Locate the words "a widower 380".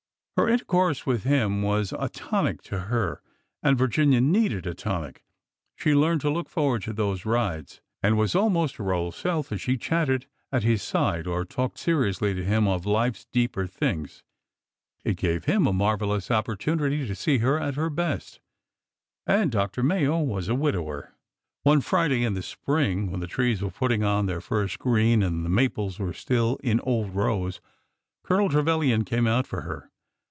20.49-21.63